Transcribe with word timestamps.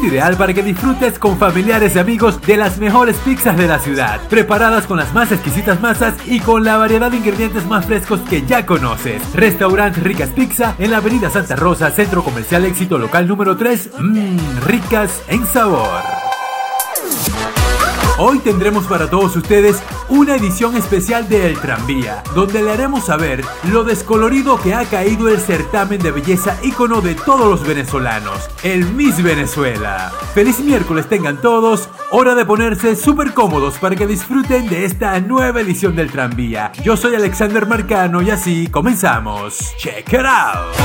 ideal 0.00 0.36
para 0.36 0.54
que 0.54 0.62
disfrutes 0.62 1.18
con 1.18 1.38
familiares 1.38 1.94
y 1.94 1.98
amigos 1.98 2.40
de 2.42 2.56
las 2.56 2.78
mejores 2.78 3.16
pizzas 3.16 3.56
de 3.56 3.66
la 3.66 3.78
ciudad, 3.78 4.20
preparadas 4.28 4.86
con 4.86 4.96
las 4.96 5.12
más 5.12 5.32
exquisitas 5.32 5.80
masas 5.80 6.14
y 6.26 6.40
con 6.40 6.64
la 6.64 6.76
variedad 6.76 7.10
de 7.10 7.18
ingredientes 7.18 7.66
más 7.66 7.86
frescos 7.86 8.20
que 8.20 8.42
ya 8.46 8.64
conoces. 8.64 9.22
Restaurant 9.34 9.96
Ricas 9.98 10.30
Pizza 10.30 10.74
en 10.78 10.90
la 10.92 10.98
Avenida 10.98 11.30
Santa 11.30 11.56
Rosa, 11.56 11.90
Centro 11.90 12.22
Comercial 12.22 12.64
Éxito 12.64 12.98
Local 12.98 13.26
número 13.26 13.56
3, 13.56 13.90
mmm, 13.98 14.38
ricas 14.66 15.22
en 15.28 15.46
sabor. 15.46 16.02
Hoy 18.18 18.38
tendremos 18.38 18.84
para 18.86 19.10
todos 19.10 19.34
ustedes 19.36 19.82
una 20.12 20.36
edición 20.36 20.76
especial 20.76 21.26
de 21.26 21.46
El 21.46 21.58
Tranvía, 21.58 22.22
donde 22.34 22.62
le 22.62 22.70
haremos 22.70 23.06
saber 23.06 23.42
lo 23.70 23.82
descolorido 23.82 24.60
que 24.60 24.74
ha 24.74 24.84
caído 24.84 25.30
el 25.30 25.40
certamen 25.40 26.00
de 26.00 26.10
belleza 26.10 26.58
ícono 26.62 27.00
de 27.00 27.14
todos 27.14 27.48
los 27.48 27.66
venezolanos, 27.66 28.50
el 28.62 28.84
Miss 28.92 29.22
Venezuela. 29.22 30.12
Feliz 30.34 30.60
miércoles 30.60 31.08
tengan 31.08 31.40
todos, 31.40 31.88
hora 32.10 32.34
de 32.34 32.44
ponerse 32.44 32.94
súper 32.94 33.32
cómodos 33.32 33.78
para 33.78 33.96
que 33.96 34.06
disfruten 34.06 34.68
de 34.68 34.84
esta 34.84 35.18
nueva 35.20 35.62
edición 35.62 35.96
del 35.96 36.10
Tranvía. 36.10 36.72
Yo 36.84 36.94
soy 36.98 37.14
Alexander 37.14 37.66
Marcano 37.66 38.20
y 38.20 38.30
así 38.30 38.66
comenzamos. 38.66 39.74
Check 39.78 40.12
it 40.12 40.26
out. 40.26 40.76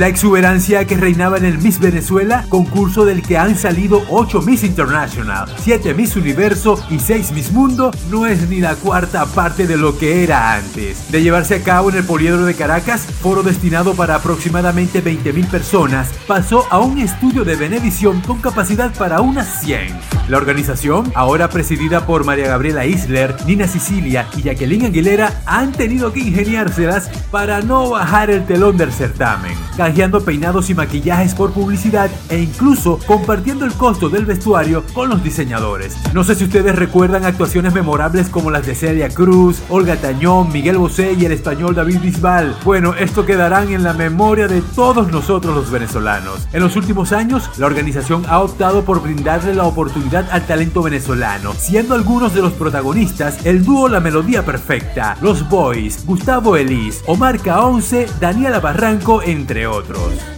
La 0.00 0.08
exuberancia 0.08 0.86
que 0.86 0.96
reinaba 0.96 1.36
en 1.36 1.44
el 1.44 1.58
Miss 1.58 1.78
Venezuela, 1.78 2.46
concurso 2.48 3.04
del 3.04 3.20
que 3.20 3.36
han 3.36 3.54
salido 3.54 4.02
8 4.08 4.40
Miss 4.40 4.64
International, 4.64 5.46
7 5.58 5.92
Miss 5.92 6.16
Universo 6.16 6.82
y 6.88 6.98
6 6.98 7.32
Miss 7.32 7.52
Mundo, 7.52 7.90
no 8.10 8.24
es 8.24 8.48
ni 8.48 8.60
la 8.60 8.76
cuarta 8.76 9.26
parte 9.26 9.66
de 9.66 9.76
lo 9.76 9.98
que 9.98 10.24
era 10.24 10.54
antes. 10.54 11.12
De 11.12 11.22
llevarse 11.22 11.56
a 11.56 11.62
cabo 11.62 11.90
en 11.90 11.96
el 11.96 12.04
Poliedro 12.04 12.46
de 12.46 12.54
Caracas, 12.54 13.02
foro 13.20 13.42
destinado 13.42 13.92
para 13.92 14.14
aproximadamente 14.14 15.04
20.000 15.04 15.50
personas, 15.50 16.08
pasó 16.26 16.66
a 16.70 16.78
un 16.78 16.98
estudio 16.98 17.44
de 17.44 17.56
Benevisión 17.56 18.22
con 18.22 18.40
capacidad 18.40 18.94
para 18.94 19.20
unas 19.20 19.60
100. 19.60 20.00
La 20.30 20.38
organización, 20.38 21.12
ahora 21.14 21.50
presidida 21.50 22.06
por 22.06 22.24
María 22.24 22.48
Gabriela 22.48 22.86
Isler, 22.86 23.36
Nina 23.44 23.68
Sicilia 23.68 24.26
y 24.34 24.44
Jacqueline 24.44 24.86
Aguilera, 24.86 25.42
han 25.44 25.72
tenido 25.72 26.10
que 26.10 26.20
ingeniárselas 26.20 27.10
para 27.30 27.60
no 27.60 27.90
bajar 27.90 28.30
el 28.30 28.46
telón 28.46 28.78
del 28.78 28.94
certamen 28.94 29.58
canjeando 29.80 30.20
peinados 30.20 30.68
y 30.68 30.74
maquillajes 30.74 31.34
por 31.34 31.52
publicidad 31.52 32.10
e 32.28 32.38
incluso 32.38 32.98
compartiendo 33.06 33.64
el 33.64 33.72
costo 33.72 34.10
del 34.10 34.26
vestuario 34.26 34.84
con 34.92 35.08
los 35.08 35.24
diseñadores. 35.24 35.96
No 36.12 36.22
sé 36.22 36.34
si 36.34 36.44
ustedes 36.44 36.76
recuerdan 36.76 37.24
actuaciones 37.24 37.72
memorables 37.72 38.28
como 38.28 38.50
las 38.50 38.66
de 38.66 38.74
Celia 38.74 39.08
Cruz, 39.08 39.62
Olga 39.70 39.96
Tañón, 39.96 40.52
Miguel 40.52 40.76
Bosé 40.76 41.14
y 41.18 41.24
el 41.24 41.32
español 41.32 41.74
David 41.74 42.00
Bisbal. 42.02 42.54
Bueno, 42.62 42.92
esto 42.92 43.24
quedarán 43.24 43.72
en 43.72 43.82
la 43.82 43.94
memoria 43.94 44.48
de 44.48 44.60
todos 44.60 45.10
nosotros 45.10 45.54
los 45.54 45.70
venezolanos. 45.70 46.46
En 46.52 46.60
los 46.60 46.76
últimos 46.76 47.12
años, 47.12 47.48
la 47.56 47.64
organización 47.64 48.24
ha 48.28 48.40
optado 48.40 48.84
por 48.84 49.00
brindarle 49.00 49.54
la 49.54 49.64
oportunidad 49.64 50.28
al 50.30 50.46
talento 50.46 50.82
venezolano, 50.82 51.54
siendo 51.54 51.94
algunos 51.94 52.34
de 52.34 52.42
los 52.42 52.52
protagonistas 52.52 53.46
el 53.46 53.64
dúo 53.64 53.88
La 53.88 54.00
Melodía 54.00 54.44
Perfecta, 54.44 55.16
Los 55.22 55.48
Boys, 55.48 56.04
Gustavo 56.04 56.58
Elis, 56.58 57.02
Omar 57.06 57.38
K11, 57.38 58.06
Daniela 58.20 58.60
Barranco, 58.60 59.22
entre 59.22 59.66
otros. 59.66 59.69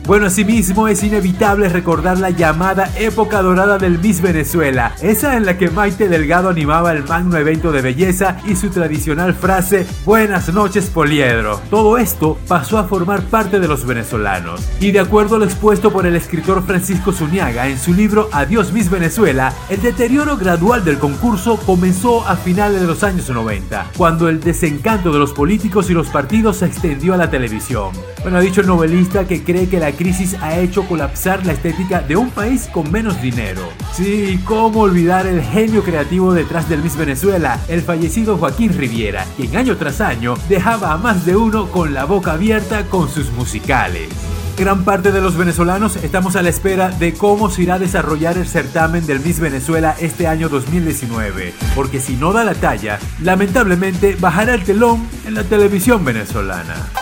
Bueno, 0.06 0.26
asimismo 0.26 0.88
es 0.88 1.02
inevitable 1.04 1.68
recordar 1.68 2.18
la 2.18 2.30
llamada 2.30 2.90
época 2.98 3.40
dorada 3.40 3.78
del 3.78 3.98
Miss 3.98 4.20
Venezuela, 4.20 4.94
esa 5.00 5.36
en 5.36 5.46
la 5.46 5.56
que 5.56 5.70
Maite 5.70 6.08
Delgado 6.08 6.48
animaba 6.48 6.92
el 6.92 7.04
magno 7.04 7.36
evento 7.36 7.72
de 7.72 7.82
belleza 7.82 8.36
y 8.44 8.56
su 8.56 8.68
tradicional 8.70 9.32
frase 9.32 9.86
Buenas 10.04 10.52
noches 10.52 10.90
Poliedro. 10.90 11.60
Todo 11.70 11.98
esto 11.98 12.36
pasó 12.48 12.78
a 12.78 12.84
formar 12.84 13.22
parte 13.22 13.60
de 13.60 13.68
los 13.68 13.86
venezolanos. 13.86 14.60
Y 14.80 14.90
de 14.90 15.00
acuerdo 15.00 15.36
a 15.36 15.38
lo 15.38 15.44
expuesto 15.44 15.92
por 15.92 16.04
el 16.04 16.16
escritor 16.16 16.64
Francisco 16.64 17.12
Zuniaga 17.12 17.68
en 17.68 17.78
su 17.78 17.94
libro 17.94 18.28
Adiós 18.32 18.72
Miss 18.72 18.90
Venezuela, 18.90 19.54
el 19.70 19.80
deterioro 19.80 20.36
gradual 20.36 20.84
del 20.84 20.98
concurso 20.98 21.56
comenzó 21.64 22.26
a 22.26 22.36
finales 22.36 22.80
de 22.80 22.86
los 22.86 23.04
años 23.04 23.30
90, 23.30 23.92
cuando 23.96 24.28
el 24.28 24.40
desencanto 24.40 25.12
de 25.12 25.20
los 25.20 25.32
políticos 25.32 25.88
y 25.90 25.94
los 25.94 26.08
partidos 26.08 26.58
se 26.58 26.66
extendió 26.66 27.14
a 27.14 27.16
la 27.16 27.30
televisión. 27.30 27.92
Bueno, 28.22 28.38
ha 28.38 28.40
dicho 28.40 28.60
el 28.60 28.66
novelista 28.66 29.21
que 29.26 29.42
cree 29.42 29.68
que 29.68 29.80
la 29.80 29.92
crisis 29.92 30.34
ha 30.40 30.58
hecho 30.58 30.84
colapsar 30.84 31.44
la 31.46 31.52
estética 31.52 32.00
de 32.00 32.16
un 32.16 32.30
país 32.30 32.68
con 32.72 32.90
menos 32.90 33.20
dinero. 33.20 33.62
Sí, 33.92 34.40
¿cómo 34.44 34.80
olvidar 34.80 35.26
el 35.26 35.42
genio 35.42 35.82
creativo 35.82 36.32
detrás 36.32 36.68
del 36.68 36.82
Miss 36.82 36.96
Venezuela, 36.96 37.60
el 37.68 37.82
fallecido 37.82 38.36
Joaquín 38.36 38.76
Riviera, 38.76 39.26
quien 39.36 39.56
año 39.56 39.76
tras 39.76 40.00
año 40.00 40.34
dejaba 40.48 40.92
a 40.92 40.98
más 40.98 41.24
de 41.26 41.36
uno 41.36 41.70
con 41.70 41.94
la 41.94 42.04
boca 42.04 42.32
abierta 42.32 42.84
con 42.84 43.08
sus 43.08 43.30
musicales? 43.32 44.08
Gran 44.56 44.84
parte 44.84 45.12
de 45.12 45.20
los 45.20 45.36
venezolanos 45.36 45.96
estamos 45.96 46.36
a 46.36 46.42
la 46.42 46.50
espera 46.50 46.90
de 46.90 47.14
cómo 47.14 47.50
se 47.50 47.62
irá 47.62 47.74
a 47.74 47.78
desarrollar 47.78 48.36
el 48.36 48.46
certamen 48.46 49.06
del 49.06 49.20
Miss 49.20 49.40
Venezuela 49.40 49.96
este 49.98 50.26
año 50.26 50.48
2019, 50.48 51.54
porque 51.74 52.00
si 52.00 52.16
no 52.16 52.32
da 52.32 52.44
la 52.44 52.54
talla, 52.54 52.98
lamentablemente 53.20 54.16
bajará 54.20 54.54
el 54.54 54.64
telón 54.64 55.08
en 55.26 55.34
la 55.34 55.44
televisión 55.44 56.04
venezolana. 56.04 57.01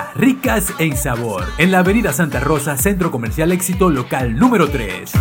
ricas 0.15 0.73
en 0.79 0.95
sabor, 0.97 1.45
en 1.57 1.71
la 1.71 1.79
Avenida 1.79 2.13
Santa 2.13 2.39
Rosa, 2.39 2.77
Centro 2.77 3.11
Comercial 3.11 3.51
Éxito 3.51 3.89
local 3.89 4.35
número 4.37 4.69
3. 4.69 5.11